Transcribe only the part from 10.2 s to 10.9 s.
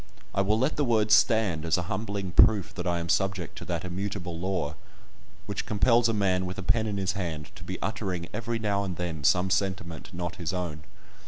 his own.